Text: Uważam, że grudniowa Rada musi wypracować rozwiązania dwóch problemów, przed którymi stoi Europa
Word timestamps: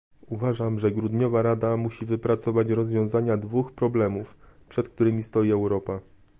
Uważam, 0.27 0.79
że 0.79 0.91
grudniowa 0.91 1.41
Rada 1.41 1.77
musi 1.77 2.05
wypracować 2.05 2.69
rozwiązania 2.69 3.37
dwóch 3.37 3.71
problemów, 3.73 4.37
przed 4.69 4.89
którymi 4.89 5.23
stoi 5.23 5.51
Europa 5.51 5.99